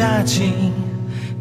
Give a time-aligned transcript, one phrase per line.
[0.00, 0.72] 雪乍晴，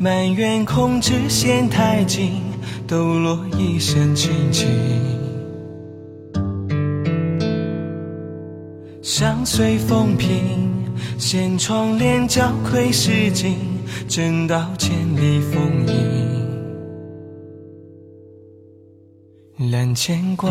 [0.00, 2.42] 埋怨控制线太紧，
[2.88, 4.66] 抖落一身清静。
[9.00, 10.68] 相随风平，
[11.16, 13.54] 掀窗帘交窥诗景，
[14.08, 15.94] 正道千里风影。
[19.70, 20.50] 揽牵挂，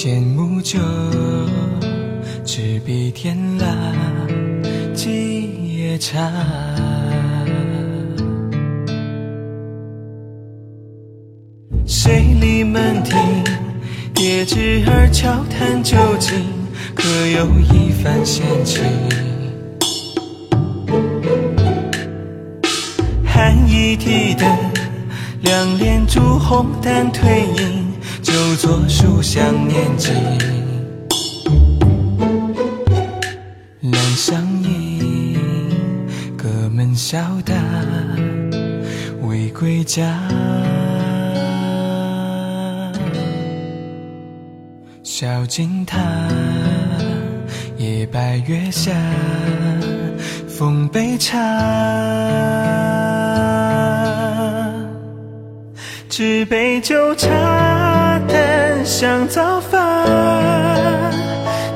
[0.00, 0.78] 剑木酒，
[2.44, 3.66] 执笔天蜡，
[4.94, 6.20] 几夜茶。
[11.84, 13.18] 水里门庭？
[14.14, 16.44] 叠枝儿悄谈究竟，
[16.94, 18.84] 可有一番闲情？
[23.24, 24.48] 寒衣提灯，
[25.42, 27.26] 两帘烛红淡褪
[27.60, 27.87] 影，
[28.28, 30.14] 就坐书香念经。
[33.80, 35.34] 两相迎，
[36.36, 37.54] 隔门笑答，
[39.22, 40.20] 未归家。
[45.02, 45.98] 小径塔，
[47.78, 48.92] 夜白月下，
[50.46, 51.38] 奉杯茶。
[56.10, 57.28] 纸杯酒茶，
[58.88, 59.78] 淡香早发。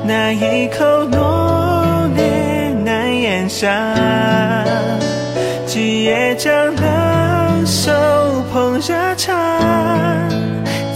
[0.03, 3.93] 那一口浓烈难咽下，
[5.67, 7.91] 几夜将冷手
[8.51, 9.31] 捧热茶，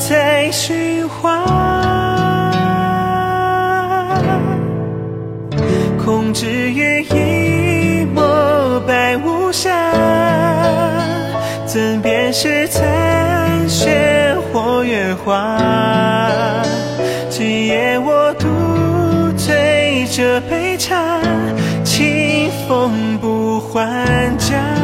[0.10, 1.46] 再寻花。
[6.04, 9.70] 空知于一抹白无瑕，
[11.68, 15.96] 怎辨是残雪或月华？
[20.18, 21.22] 这杯茶，
[21.84, 24.77] 清风不还家。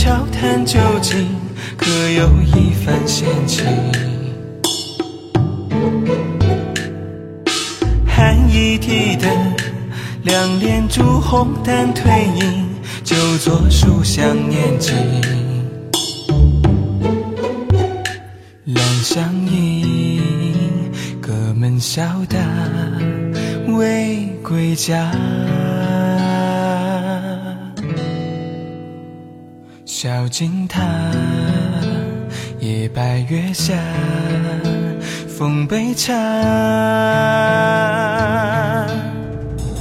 [0.00, 1.26] 悄谈究竟，
[1.76, 3.66] 可有一番闲情？
[8.06, 9.28] 寒衣提灯，
[10.22, 12.06] 两帘烛红淡褪
[12.36, 12.68] 影，
[13.02, 14.94] 就坐书香念经。
[18.66, 20.22] 两相迎，
[21.20, 22.38] 隔门笑答，
[23.76, 25.12] 未归家。
[29.90, 30.82] 小径塔，
[32.60, 33.74] 夜白月下，
[35.26, 36.12] 奉杯茶。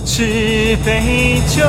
[0.06, 1.62] 纸杯酒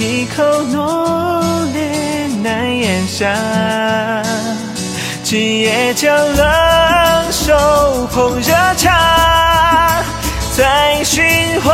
[0.00, 3.30] 一口浓烈难咽下，
[5.22, 10.02] 今夜将冷手捧热茶，
[10.56, 11.22] 再寻
[11.60, 11.70] 花。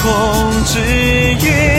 [0.00, 1.75] 空知于